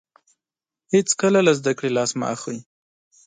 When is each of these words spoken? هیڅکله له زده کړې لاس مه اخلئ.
هیڅکله 0.93 1.39
له 1.47 1.53
زده 1.59 1.71
کړې 1.77 1.89
لاس 1.97 2.11
مه 2.19 2.25
اخلئ. 2.35 2.59